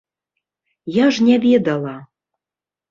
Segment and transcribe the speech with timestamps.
[1.03, 1.95] Я ж не ведала.